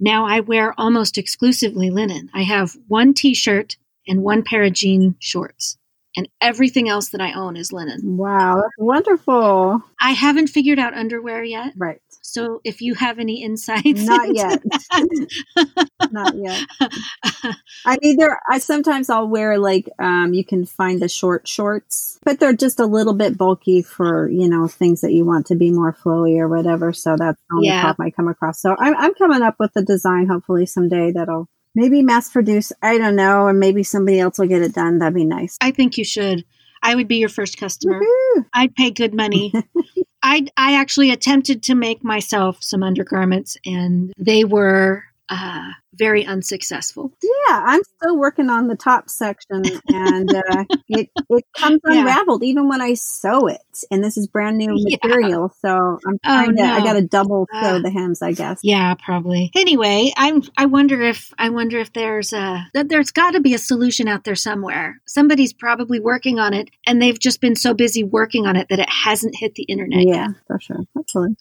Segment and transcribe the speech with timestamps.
[0.00, 2.30] now I wear almost exclusively linen.
[2.34, 3.76] I have one t shirt
[4.08, 5.76] and one pair of jean shorts.
[6.16, 8.16] And everything else that I own is linen.
[8.16, 9.80] Wow, that's wonderful.
[10.00, 11.72] I haven't figured out underwear yet.
[11.76, 12.00] Right.
[12.32, 14.62] So if you have any insights, Not yet.
[16.10, 16.64] Not yet.
[17.84, 18.40] I mean, there.
[18.48, 22.80] I sometimes I'll wear like um, you can find the short shorts, but they're just
[22.80, 26.38] a little bit bulky for you know things that you want to be more flowy
[26.38, 26.92] or whatever.
[26.92, 27.82] So that's the only Yeah.
[27.82, 28.60] top I come across.
[28.60, 32.72] So I'm I'm coming up with a design hopefully someday that'll maybe mass produce.
[32.82, 34.98] I don't know, and maybe somebody else will get it done.
[34.98, 35.56] That'd be nice.
[35.60, 36.44] I think you should.
[36.82, 38.00] I would be your first customer.
[38.00, 38.46] Woohoo!
[38.54, 39.52] I'd pay good money.
[40.30, 47.09] I I actually attempted to make myself some undergarments, and they were uh, very unsuccessful.
[47.50, 52.00] Yeah, I'm still working on the top section, and uh, it it comes Yeah.
[52.00, 53.58] unraveled even when I sew it.
[53.90, 54.98] And this is brand new Yeah.
[55.02, 55.68] material, so
[56.06, 56.62] I'm Oh, trying to.
[56.62, 57.78] I got to double sew Ah.
[57.82, 58.60] the hems, I guess.
[58.62, 59.50] Yeah, probably.
[59.56, 60.42] Anyway, I'm.
[60.56, 64.06] I wonder if I wonder if there's a that there's got to be a solution
[64.06, 65.00] out there somewhere.
[65.06, 68.78] Somebody's probably working on it, and they've just been so busy working on it that
[68.78, 70.06] it hasn't hit the internet.
[70.06, 70.84] Yeah, for sure.
[70.94, 71.36] Hopefully.